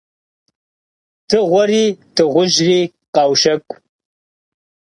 Дыгъуэри 1.27 1.83
дыгъужьри 2.15 2.79
къаущэкӀу. 3.13 3.75